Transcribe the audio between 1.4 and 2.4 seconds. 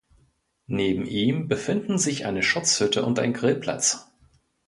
befinden sich